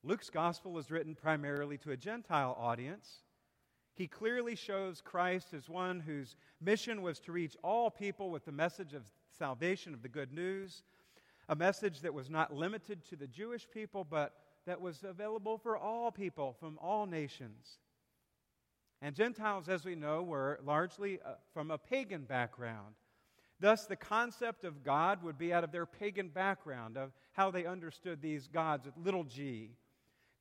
Luke's 0.02 0.30
gospel 0.30 0.78
is 0.78 0.90
written 0.90 1.14
primarily 1.14 1.76
to 1.78 1.90
a 1.90 1.96
Gentile 1.96 2.56
audience. 2.58 3.22
He 3.94 4.06
clearly 4.06 4.56
shows 4.56 5.02
Christ 5.02 5.52
as 5.52 5.68
one 5.68 6.00
whose 6.00 6.36
mission 6.60 7.02
was 7.02 7.18
to 7.20 7.32
reach 7.32 7.56
all 7.62 7.90
people 7.90 8.30
with 8.30 8.46
the 8.46 8.52
message 8.52 8.94
of 8.94 9.02
salvation, 9.38 9.92
of 9.92 10.02
the 10.02 10.08
good 10.08 10.32
news, 10.32 10.82
a 11.50 11.54
message 11.54 12.00
that 12.00 12.14
was 12.14 12.30
not 12.30 12.54
limited 12.54 13.04
to 13.10 13.16
the 13.16 13.26
Jewish 13.26 13.66
people, 13.70 14.04
but 14.04 14.32
that 14.70 14.80
was 14.80 15.02
available 15.02 15.58
for 15.58 15.76
all 15.76 16.12
people 16.12 16.54
from 16.60 16.78
all 16.80 17.04
nations. 17.04 17.78
And 19.02 19.16
Gentiles, 19.16 19.68
as 19.68 19.84
we 19.84 19.96
know, 19.96 20.22
were 20.22 20.60
largely 20.64 21.18
uh, 21.26 21.30
from 21.52 21.72
a 21.72 21.78
pagan 21.78 22.22
background. 22.22 22.94
Thus, 23.58 23.86
the 23.86 23.96
concept 23.96 24.62
of 24.62 24.84
God 24.84 25.24
would 25.24 25.36
be 25.36 25.52
out 25.52 25.64
of 25.64 25.72
their 25.72 25.86
pagan 25.86 26.28
background, 26.28 26.96
of 26.96 27.10
how 27.32 27.50
they 27.50 27.66
understood 27.66 28.22
these 28.22 28.46
gods 28.46 28.86
with 28.86 28.94
little 28.96 29.24
g. 29.24 29.72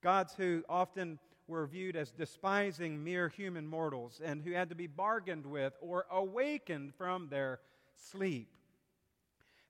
Gods 0.04 0.36
who 0.38 0.64
often 0.70 1.18
were 1.48 1.66
viewed 1.66 1.96
as 1.96 2.12
despising 2.12 3.04
mere 3.04 3.30
human 3.30 3.66
mortals 3.66 4.22
and 4.24 4.44
who 4.44 4.52
had 4.52 4.70
to 4.70 4.76
be 4.76 4.86
bargained 4.86 5.48
with 5.48 5.74
or 5.82 6.06
awakened 6.12 6.94
from 6.94 7.30
their 7.30 7.62
sleep. 7.96 8.52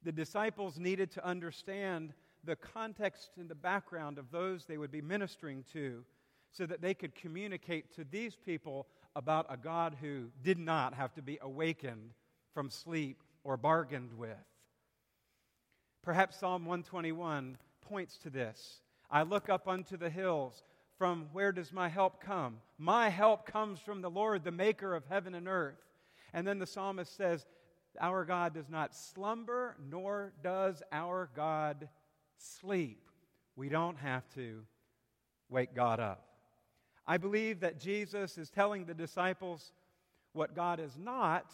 The 0.03 0.11
disciples 0.11 0.77
needed 0.77 1.11
to 1.11 1.25
understand 1.25 2.13
the 2.43 2.55
context 2.55 3.31
and 3.37 3.49
the 3.49 3.55
background 3.55 4.17
of 4.17 4.31
those 4.31 4.65
they 4.65 4.77
would 4.77 4.91
be 4.91 5.01
ministering 5.01 5.63
to 5.73 6.03
so 6.51 6.65
that 6.65 6.81
they 6.81 6.93
could 6.93 7.15
communicate 7.15 7.93
to 7.95 8.03
these 8.03 8.35
people 8.35 8.87
about 9.15 9.45
a 9.49 9.57
God 9.57 9.95
who 10.01 10.25
did 10.43 10.57
not 10.57 10.93
have 10.93 11.13
to 11.15 11.21
be 11.21 11.37
awakened 11.41 12.11
from 12.53 12.69
sleep 12.69 13.21
or 13.43 13.57
bargained 13.57 14.17
with. 14.17 14.37
Perhaps 16.01 16.39
Psalm 16.39 16.65
121 16.65 17.57
points 17.81 18.17
to 18.19 18.29
this. 18.29 18.81
I 19.11 19.23
look 19.23 19.49
up 19.49 19.67
unto 19.67 19.97
the 19.97 20.09
hills. 20.09 20.63
From 20.97 21.27
where 21.31 21.51
does 21.51 21.71
my 21.71 21.87
help 21.87 22.21
come? 22.21 22.57
My 22.77 23.09
help 23.09 23.45
comes 23.45 23.79
from 23.79 24.01
the 24.01 24.09
Lord, 24.09 24.43
the 24.43 24.51
maker 24.51 24.95
of 24.95 25.05
heaven 25.05 25.33
and 25.33 25.47
earth. 25.47 25.79
And 26.33 26.45
then 26.45 26.59
the 26.59 26.67
psalmist 26.67 27.15
says, 27.15 27.45
Our 28.01 28.25
God 28.25 28.53
does 28.53 28.69
not 28.69 28.93
slumber, 28.93 29.77
nor 29.89 30.33
does 30.43 30.83
our 30.91 31.29
God 31.35 31.87
sleep. 32.39 33.09
We 33.55 33.69
don't 33.69 33.97
have 33.97 34.23
to 34.35 34.61
wake 35.49 35.75
God 35.75 35.99
up. 35.99 36.25
I 37.05 37.17
believe 37.17 37.59
that 37.61 37.79
Jesus 37.79 38.37
is 38.37 38.49
telling 38.49 38.85
the 38.85 38.93
disciples 38.93 39.71
what 40.33 40.55
God 40.55 40.79
is 40.79 40.97
not 40.97 41.51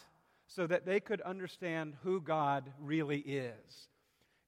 so 0.48 0.68
that 0.68 0.86
they 0.86 1.00
could 1.00 1.22
understand 1.22 1.96
who 2.04 2.22
God 2.22 2.72
really 2.80 3.20
is. 3.20 3.88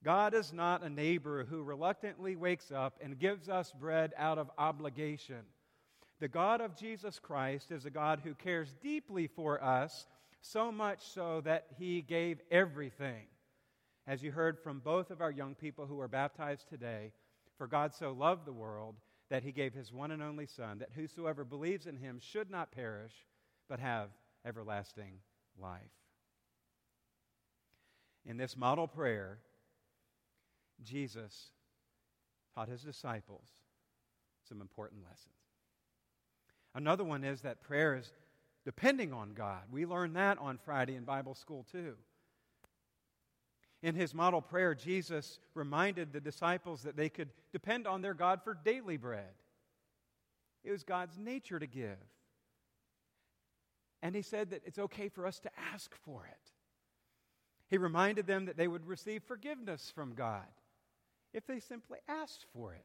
God 0.03 0.33
is 0.33 0.53
not 0.53 0.83
a 0.83 0.89
neighbor 0.89 1.45
who 1.49 1.63
reluctantly 1.63 2.35
wakes 2.35 2.71
up 2.71 2.99
and 3.01 3.17
gives 3.17 3.49
us 3.49 3.73
bread 3.79 4.13
out 4.17 4.37
of 4.37 4.51
obligation. 4.57 5.41
The 6.19 6.27
God 6.27 6.61
of 6.61 6.75
Jesus 6.75 7.19
Christ 7.19 7.71
is 7.71 7.85
a 7.85 7.89
God 7.89 8.21
who 8.23 8.33
cares 8.33 8.75
deeply 8.81 9.27
for 9.27 9.63
us, 9.63 10.05
so 10.41 10.71
much 10.71 11.01
so 11.01 11.41
that 11.41 11.65
he 11.77 12.01
gave 12.01 12.39
everything. 12.51 13.25
As 14.07 14.23
you 14.23 14.31
heard 14.31 14.57
from 14.57 14.79
both 14.79 15.11
of 15.11 15.21
our 15.21 15.31
young 15.31 15.53
people 15.53 15.85
who 15.85 15.95
were 15.95 16.07
baptized 16.07 16.69
today, 16.69 17.11
for 17.57 17.67
God 17.67 17.93
so 17.93 18.13
loved 18.13 18.45
the 18.45 18.53
world 18.53 18.95
that 19.29 19.43
he 19.43 19.51
gave 19.51 19.73
his 19.73 19.91
one 19.91 20.11
and 20.11 20.23
only 20.23 20.45
Son, 20.45 20.79
that 20.79 20.91
whosoever 20.95 21.43
believes 21.43 21.85
in 21.85 21.97
him 21.97 22.19
should 22.21 22.49
not 22.49 22.71
perish, 22.71 23.11
but 23.67 23.79
have 23.79 24.09
everlasting 24.45 25.19
life. 25.61 25.81
In 28.25 28.37
this 28.37 28.55
model 28.55 28.87
prayer, 28.87 29.39
Jesus 30.83 31.49
taught 32.55 32.69
his 32.69 32.83
disciples 32.83 33.47
some 34.47 34.61
important 34.61 35.01
lessons. 35.03 35.33
Another 36.73 37.03
one 37.03 37.25
is 37.25 37.41
that 37.41 37.61
prayer 37.61 37.95
is 37.95 38.13
depending 38.63 39.11
on 39.11 39.33
God. 39.33 39.63
We 39.71 39.85
learned 39.85 40.15
that 40.15 40.37
on 40.37 40.59
Friday 40.63 40.95
in 40.95 41.03
Bible 41.03 41.35
school 41.35 41.65
too. 41.69 41.95
In 43.87 43.95
his 43.95 44.13
model 44.13 44.41
prayer, 44.41 44.75
Jesus 44.75 45.39
reminded 45.53 46.11
the 46.11 46.19
disciples 46.19 46.81
that 46.81 46.97
they 46.97 47.07
could 47.07 47.29
depend 47.53 47.87
on 47.87 48.01
their 48.01 48.13
God 48.13 48.41
for 48.43 48.53
daily 48.53 48.97
bread. 48.97 49.31
It 50.65 50.71
was 50.71 50.83
God's 50.83 51.17
nature 51.17 51.57
to 51.57 51.67
give. 51.67 51.95
And 54.01 54.13
he 54.13 54.23
said 54.23 54.49
that 54.49 54.63
it's 54.65 54.77
okay 54.77 55.07
for 55.07 55.25
us 55.25 55.39
to 55.39 55.49
ask 55.73 55.95
for 56.03 56.25
it. 56.25 56.51
He 57.69 57.77
reminded 57.77 58.27
them 58.27 58.47
that 58.47 58.57
they 58.57 58.67
would 58.67 58.85
receive 58.85 59.23
forgiveness 59.23 59.89
from 59.95 60.15
God 60.15 60.43
if 61.33 61.47
they 61.47 61.61
simply 61.61 61.99
asked 62.09 62.45
for 62.51 62.73
it. 62.73 62.83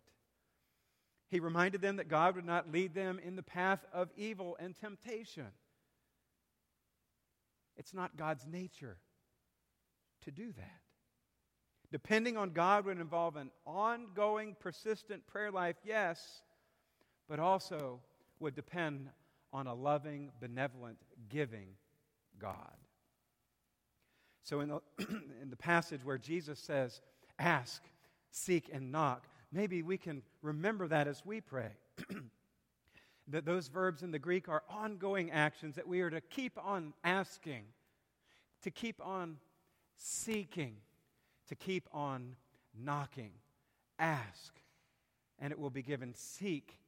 He 1.30 1.40
reminded 1.40 1.82
them 1.82 1.96
that 1.96 2.06
God 2.06 2.36
would 2.36 2.46
not 2.46 2.70
lead 2.70 2.94
them 2.94 3.18
in 3.18 3.34
the 3.34 3.42
path 3.42 3.84
of 3.92 4.08
evil 4.16 4.56
and 4.60 4.76
temptation. 4.76 5.48
It's 7.76 7.92
not 7.92 8.16
God's 8.16 8.46
nature 8.46 8.98
to 10.20 10.30
do 10.30 10.52
that. 10.52 10.81
Depending 11.92 12.38
on 12.38 12.50
God 12.50 12.86
would 12.86 12.98
involve 12.98 13.36
an 13.36 13.50
ongoing, 13.66 14.56
persistent 14.58 15.26
prayer 15.26 15.50
life, 15.50 15.76
yes, 15.84 16.40
but 17.28 17.38
also 17.38 18.00
would 18.40 18.54
depend 18.54 19.10
on 19.52 19.66
a 19.66 19.74
loving, 19.74 20.30
benevolent, 20.40 20.96
giving 21.28 21.68
God. 22.38 22.76
So, 24.42 24.60
in 24.60 24.70
the, 24.70 24.80
in 25.42 25.50
the 25.50 25.56
passage 25.56 26.00
where 26.02 26.16
Jesus 26.16 26.58
says, 26.58 27.02
Ask, 27.38 27.82
seek, 28.30 28.70
and 28.72 28.90
knock. 28.90 29.26
Maybe 29.52 29.82
we 29.82 29.98
can 29.98 30.22
remember 30.40 30.88
that 30.88 31.06
as 31.06 31.22
we 31.26 31.42
pray. 31.42 31.72
that 33.28 33.44
those 33.44 33.68
verbs 33.68 34.02
in 34.02 34.10
the 34.10 34.18
Greek 34.18 34.48
are 34.48 34.62
ongoing 34.68 35.30
actions 35.30 35.76
that 35.76 35.86
we 35.86 36.00
are 36.00 36.10
to 36.10 36.22
keep 36.22 36.58
on 36.62 36.94
asking, 37.04 37.64
to 38.62 38.70
keep 38.70 39.04
on 39.04 39.36
seeking, 39.96 40.76
to 41.52 41.56
keep 41.56 41.86
on 41.92 42.34
knocking. 42.74 43.32
Ask, 43.98 44.54
and 45.38 45.52
it 45.52 45.58
will 45.58 45.68
be 45.68 45.82
given. 45.82 46.14
Seek, 46.14 46.78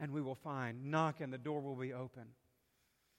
and 0.00 0.12
we 0.12 0.22
will 0.22 0.34
find. 0.34 0.90
Knock, 0.90 1.20
and 1.20 1.30
the 1.30 1.36
door 1.36 1.60
will 1.60 1.74
be 1.74 1.92
open. 1.92 2.22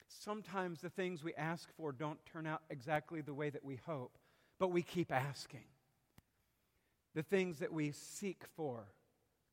Sometimes 0.08 0.82
the 0.82 0.90
things 0.90 1.24
we 1.24 1.36
ask 1.36 1.70
for 1.78 1.92
don't 1.92 2.18
turn 2.26 2.48
out 2.48 2.64
exactly 2.72 3.22
the 3.22 3.36
way 3.36 3.52
that 3.52 3.64
we 3.64 3.76
hope, 3.86 4.18
but 4.58 4.72
we 4.72 4.82
keep 4.82 5.12
asking 5.12 5.66
the 7.14 7.22
things 7.22 7.60
that 7.60 7.72
we 7.72 7.92
seek 7.92 8.42
for 8.56 8.86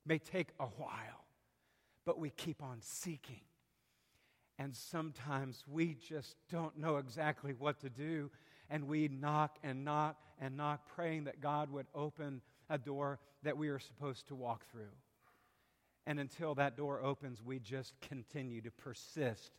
may 0.07 0.19
take 0.19 0.49
a 0.59 0.67
while, 0.67 1.27
but 2.07 2.19
we 2.19 2.31
keep 2.31 2.63
on 2.63 2.79
seeking. 2.81 3.41
And 4.59 4.75
sometimes 4.75 5.65
we 5.71 5.99
just 6.09 6.35
don't 6.51 6.79
know 6.79 6.97
exactly 6.97 7.53
what 7.53 7.81
to 7.81 7.91
do, 7.91 8.31
and 8.71 8.87
we 8.89 9.09
knock 9.09 9.59
and 9.63 9.85
knock 9.85 10.17
and 10.41 10.57
knock, 10.57 10.89
praying 10.95 11.25
that 11.25 11.41
God 11.41 11.71
would 11.71 11.87
open 11.95 12.43
a 12.69 12.79
door 12.79 13.19
that 13.43 13.57
we 13.57 13.69
are 13.69 13.79
supposed 13.79 14.27
to 14.29 14.35
walk 14.35 14.65
through. 14.71 14.93
And 16.07 16.21
until 16.21 16.55
that 16.55 16.77
door 16.77 17.03
opens, 17.03 17.43
we 17.43 17.59
just 17.59 17.95
continue 18.01 18.61
to 18.61 18.71
persist 18.71 19.53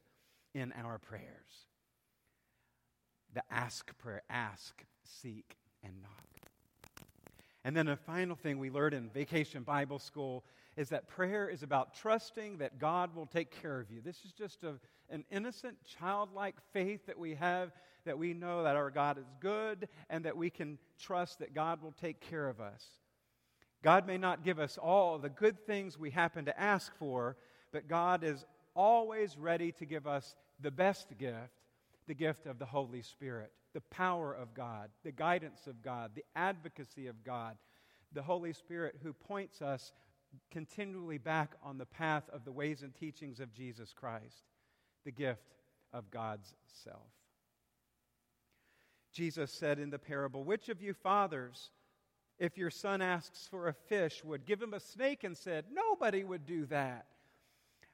in 0.54 0.72
our 0.74 0.98
prayers. 0.98 1.68
The 3.34 3.44
ask 3.52 3.98
prayer 3.98 4.24
ask, 4.30 4.84
seek, 5.04 5.58
and 5.84 5.94
knock. 6.02 6.28
And 7.64 7.76
then 7.76 7.90
a 7.90 7.98
final 7.98 8.36
thing 8.36 8.60
we 8.60 8.70
learned 8.70 8.94
in 8.94 9.10
vacation 9.10 9.64
Bible 9.64 10.00
school 10.00 10.46
is 10.78 10.90
that 10.90 11.08
prayer 11.08 11.50
is 11.50 11.64
about 11.64 11.94
trusting 11.96 12.60
that 12.60 12.80
God 12.80 13.14
will 13.16 13.26
take 13.26 13.52
care 13.62 13.80
of 13.80 13.92
you. 13.92 14.00
This 14.00 14.24
is 14.24 14.32
just 14.32 14.64
a, 14.64 14.76
an 15.10 15.24
innocent, 15.32 15.78
childlike 16.00 16.56
faith 16.74 17.06
that 17.08 17.18
we 17.18 17.36
have 17.36 17.72
that 18.06 18.18
we 18.18 18.34
know 18.34 18.64
that 18.64 18.78
our 18.78 18.90
God 18.90 19.18
is 19.18 19.30
good 19.42 19.90
and 20.10 20.24
that 20.24 20.38
we 20.38 20.50
can 20.50 20.78
trust 20.98 21.40
that 21.40 21.54
God 21.54 21.82
will 21.82 21.92
take 21.92 22.22
care 22.22 22.48
of 22.48 22.62
us. 22.62 22.86
God 23.84 24.08
may 24.08 24.18
not 24.18 24.46
give 24.46 24.60
us 24.60 24.78
all 24.78 25.18
the 25.18 25.30
good 25.30 25.66
things 25.66 26.00
we 26.00 26.10
happen 26.10 26.46
to 26.46 26.60
ask 26.60 26.96
for, 26.98 27.36
but 27.74 27.90
God 27.90 28.24
is 28.24 28.46
always 28.76 29.38
ready 29.38 29.74
to 29.74 29.86
give 29.86 30.08
us 30.08 30.36
the 30.62 30.72
best 30.72 31.18
gift 31.18 31.52
the 32.08 32.14
gift 32.14 32.46
of 32.46 32.58
the 32.58 32.66
Holy 32.66 33.02
Spirit, 33.02 33.52
the 33.74 33.82
power 33.82 34.34
of 34.34 34.54
God, 34.54 34.90
the 35.04 35.12
guidance 35.12 35.68
of 35.68 35.82
God, 35.82 36.12
the 36.16 36.24
advocacy 36.36 37.08
of 37.08 37.24
God, 37.24 37.58
the 38.14 38.22
Holy 38.22 38.54
Spirit 38.54 38.96
who 39.04 39.12
points 39.12 39.62
us 39.62 39.92
continually 40.50 41.18
back 41.18 41.52
on 41.62 41.78
the 41.78 41.86
path 41.86 42.24
of 42.32 42.46
the 42.46 42.52
ways 42.52 42.82
and 42.82 42.96
teachings 42.96 43.40
of 43.40 43.54
Jesus 43.54 43.94
Christ, 43.94 44.46
the 45.08 45.12
gift 45.12 45.56
of 45.94 46.12
God's 46.12 46.54
self. 46.84 47.08
Jesus 49.14 49.54
said 49.54 49.80
in 49.80 49.90
the 49.90 49.98
parable, 49.98 50.44
Which 50.44 50.68
of 50.68 50.82
you 50.82 50.94
fathers, 50.94 51.70
if 52.40 52.58
your 52.58 52.70
son 52.70 53.02
asks 53.02 53.48
for 53.50 53.70
a 53.70 53.74
fish, 53.74 54.22
would 54.26 54.46
give 54.46 54.62
him 54.62 54.74
a 54.74 54.82
snake 54.82 55.24
and 55.24 55.38
said, 55.38 55.64
Nobody 55.72 56.26
would 56.26 56.46
do 56.46 56.66
that. 56.66 57.06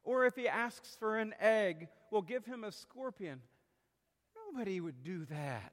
Or 0.03 0.25
if 0.25 0.35
he 0.35 0.47
asks 0.47 0.97
for 0.99 1.19
an 1.19 1.35
egg, 1.39 1.87
will 2.09 2.23
give 2.23 2.45
him 2.45 2.63
a 2.63 2.71
scorpion. 2.71 3.41
Nobody 4.51 4.81
would 4.81 5.03
do 5.03 5.25
that. 5.25 5.71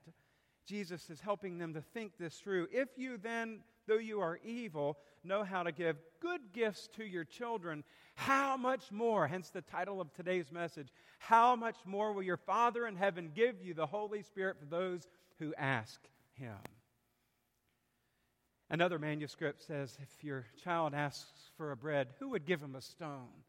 Jesus 0.66 1.08
is 1.08 1.22
helping 1.22 1.56
them 1.56 1.72
to 1.72 1.80
think 1.80 2.18
this 2.18 2.36
through. 2.36 2.68
If 2.70 2.90
you 2.98 3.16
then, 3.16 3.60
though 3.90 3.98
you 3.98 4.20
are 4.20 4.38
evil, 4.44 4.96
know 5.24 5.42
how 5.42 5.64
to 5.64 5.72
give 5.72 5.96
good 6.20 6.40
gifts 6.52 6.88
to 6.96 7.04
your 7.04 7.24
children, 7.24 7.82
how 8.14 8.56
much 8.56 8.92
more, 8.92 9.26
hence 9.26 9.50
the 9.50 9.62
title 9.62 10.00
of 10.00 10.14
today's 10.14 10.52
message, 10.52 10.92
how 11.18 11.56
much 11.56 11.74
more 11.84 12.12
will 12.12 12.22
your 12.22 12.36
Father 12.36 12.86
in 12.86 12.94
heaven 12.94 13.32
give 13.34 13.60
you 13.60 13.74
the 13.74 13.86
Holy 13.86 14.22
Spirit 14.22 14.56
for 14.60 14.66
those 14.66 15.08
who 15.40 15.52
ask 15.58 16.00
him? 16.34 16.54
Another 18.70 19.00
manuscript 19.00 19.60
says 19.60 19.98
if 20.00 20.22
your 20.22 20.46
child 20.62 20.94
asks 20.94 21.50
for 21.56 21.72
a 21.72 21.76
bread, 21.76 22.06
who 22.20 22.28
would 22.28 22.46
give 22.46 22.62
him 22.62 22.76
a 22.76 22.80
stone? 22.80 23.42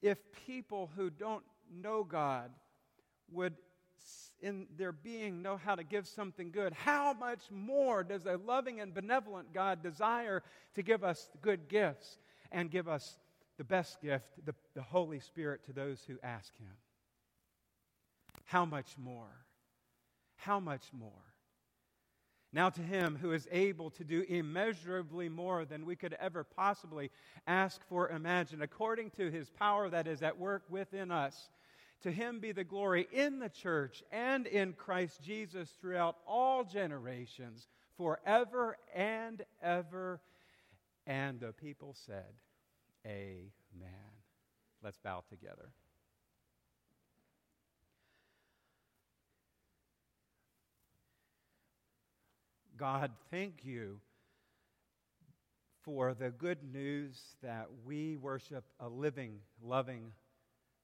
If 0.00 0.16
people 0.46 0.90
who 0.96 1.10
don't 1.10 1.44
know 1.70 2.02
God 2.02 2.50
would 3.30 3.56
in 4.40 4.66
their 4.76 4.92
being 4.92 5.42
know 5.42 5.56
how 5.56 5.74
to 5.74 5.84
give 5.84 6.06
something 6.06 6.50
good, 6.50 6.72
how 6.72 7.12
much 7.12 7.42
more 7.50 8.02
does 8.02 8.26
a 8.26 8.36
loving 8.44 8.80
and 8.80 8.92
benevolent 8.92 9.52
God 9.52 9.82
desire 9.82 10.42
to 10.74 10.82
give 10.82 11.04
us 11.04 11.28
good 11.40 11.68
gifts 11.68 12.18
and 12.50 12.70
give 12.70 12.88
us 12.88 13.18
the 13.58 13.64
best 13.64 14.00
gift, 14.00 14.26
the, 14.44 14.54
the 14.74 14.82
Holy 14.82 15.20
Spirit, 15.20 15.64
to 15.64 15.72
those 15.72 16.02
who 16.06 16.18
ask 16.22 16.56
Him? 16.58 16.74
How 18.44 18.64
much 18.64 18.98
more? 18.98 19.46
How 20.36 20.58
much 20.58 20.84
more? 20.92 21.32
Now, 22.52 22.68
to 22.68 22.82
him 22.82 23.16
who 23.20 23.32
is 23.32 23.48
able 23.50 23.88
to 23.90 24.04
do 24.04 24.26
immeasurably 24.28 25.30
more 25.30 25.64
than 25.64 25.86
we 25.86 25.96
could 25.96 26.14
ever 26.20 26.44
possibly 26.44 27.10
ask 27.46 27.80
for, 27.88 28.10
imagine, 28.10 28.60
according 28.60 29.10
to 29.12 29.30
his 29.30 29.48
power 29.48 29.88
that 29.88 30.06
is 30.06 30.22
at 30.22 30.38
work 30.38 30.64
within 30.68 31.10
us. 31.10 31.48
To 32.02 32.10
him 32.10 32.40
be 32.40 32.50
the 32.52 32.64
glory 32.64 33.06
in 33.12 33.38
the 33.38 33.48
church 33.48 34.02
and 34.10 34.46
in 34.46 34.72
Christ 34.72 35.22
Jesus 35.22 35.70
throughout 35.80 36.16
all 36.26 36.64
generations, 36.64 37.68
forever 37.96 38.76
and 38.94 39.44
ever. 39.62 40.20
And 41.06 41.38
the 41.38 41.52
people 41.52 41.94
said, 42.06 42.32
Amen. 43.06 44.12
Let's 44.82 44.98
bow 44.98 45.22
together. 45.28 45.70
God, 52.76 53.12
thank 53.30 53.64
you 53.64 54.00
for 55.82 56.14
the 56.14 56.30
good 56.30 56.58
news 56.72 57.20
that 57.42 57.68
we 57.84 58.16
worship 58.16 58.64
a 58.80 58.88
living, 58.88 59.38
loving 59.62 60.12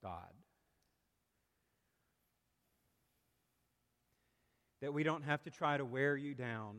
God. 0.01 0.31
That 4.81 4.93
we 4.93 5.03
don't 5.03 5.25
have 5.25 5.43
to 5.43 5.51
try 5.51 5.77
to 5.77 5.85
wear 5.85 6.17
you 6.17 6.35
down 6.35 6.77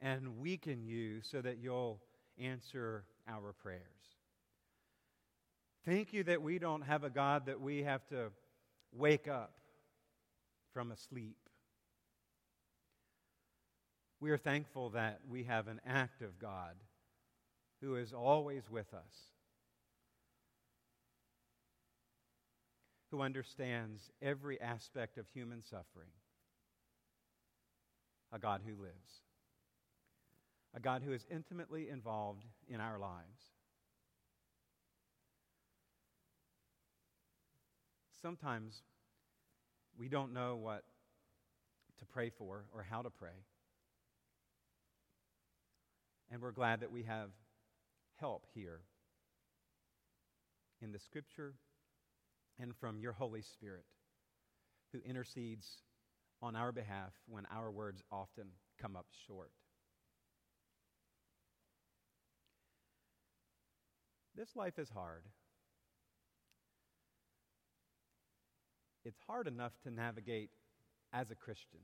and 0.00 0.38
weaken 0.38 0.84
you 0.84 1.20
so 1.22 1.40
that 1.40 1.58
you'll 1.58 2.00
answer 2.38 3.04
our 3.28 3.52
prayers. 3.52 3.80
Thank 5.84 6.12
you 6.12 6.24
that 6.24 6.42
we 6.42 6.58
don't 6.58 6.82
have 6.82 7.04
a 7.04 7.10
God 7.10 7.46
that 7.46 7.60
we 7.60 7.82
have 7.82 8.06
to 8.08 8.30
wake 8.92 9.28
up 9.28 9.52
from 10.72 10.90
a 10.90 10.96
sleep. 10.96 11.36
We 14.20 14.30
are 14.30 14.38
thankful 14.38 14.90
that 14.90 15.20
we 15.28 15.44
have 15.44 15.68
an 15.68 15.80
active 15.86 16.38
God 16.40 16.74
who 17.80 17.96
is 17.96 18.12
always 18.12 18.62
with 18.70 18.92
us 18.94 19.35
who 23.16 23.22
understands 23.22 24.10
every 24.20 24.60
aspect 24.60 25.16
of 25.16 25.26
human 25.32 25.62
suffering, 25.62 26.10
a 28.30 28.38
God 28.38 28.60
who 28.66 28.72
lives, 28.72 29.22
a 30.74 30.80
God 30.80 31.02
who 31.02 31.14
is 31.14 31.24
intimately 31.30 31.88
involved 31.88 32.44
in 32.68 32.78
our 32.78 32.98
lives. 32.98 33.54
Sometimes 38.20 38.82
we 39.98 40.08
don't 40.08 40.34
know 40.34 40.56
what 40.56 40.82
to 41.98 42.04
pray 42.04 42.28
for 42.28 42.64
or 42.74 42.82
how 42.82 43.00
to 43.00 43.08
pray. 43.08 43.44
And 46.30 46.42
we're 46.42 46.52
glad 46.52 46.80
that 46.80 46.92
we 46.92 47.04
have 47.04 47.30
help 48.20 48.44
here 48.54 48.80
in 50.82 50.92
the 50.92 50.98
scripture 50.98 51.54
and 52.60 52.74
from 52.76 52.98
your 52.98 53.12
Holy 53.12 53.42
Spirit, 53.42 53.84
who 54.92 55.00
intercedes 55.08 55.82
on 56.42 56.56
our 56.56 56.72
behalf 56.72 57.12
when 57.28 57.44
our 57.54 57.70
words 57.70 58.02
often 58.10 58.46
come 58.80 58.96
up 58.96 59.06
short. 59.26 59.50
This 64.36 64.54
life 64.54 64.78
is 64.78 64.90
hard. 64.90 65.22
It's 69.04 69.20
hard 69.26 69.46
enough 69.46 69.72
to 69.84 69.90
navigate 69.90 70.50
as 71.12 71.30
a 71.30 71.34
Christian. 71.34 71.80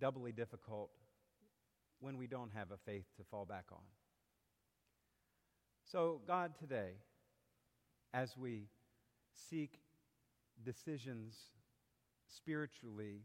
Doubly 0.00 0.32
difficult 0.32 0.90
when 2.00 2.16
we 2.16 2.26
don't 2.26 2.50
have 2.54 2.70
a 2.70 2.78
faith 2.86 3.04
to 3.18 3.24
fall 3.30 3.44
back 3.44 3.66
on. 3.70 3.84
So, 5.92 6.20
God, 6.26 6.52
today, 6.58 6.92
as 8.12 8.36
we 8.36 8.68
seek 9.48 9.80
decisions 10.64 11.36
spiritually, 12.26 13.22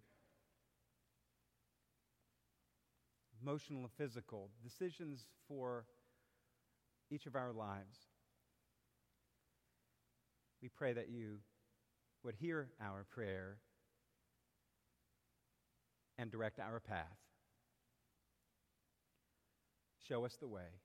emotional 3.42 3.82
and 3.82 3.92
physical, 3.98 4.50
decisions 4.64 5.26
for 5.48 5.86
each 7.12 7.26
of 7.26 7.36
our 7.36 7.52
lives. 7.52 7.98
We 10.62 10.70
pray 10.70 10.94
that 10.94 11.10
you 11.10 11.40
would 12.24 12.36
hear 12.36 12.70
our 12.82 13.06
prayer 13.10 13.58
and 16.18 16.32
direct 16.32 16.60
our 16.60 16.80
path. 16.80 17.18
Show 20.08 20.26
us 20.26 20.36
the 20.40 20.48
way. 20.48 20.85